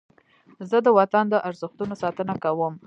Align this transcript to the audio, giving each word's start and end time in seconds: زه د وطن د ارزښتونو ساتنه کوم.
زه 0.69 0.77
د 0.85 0.87
وطن 0.97 1.25
د 1.29 1.35
ارزښتونو 1.49 1.93
ساتنه 2.03 2.33
کوم. 2.43 2.73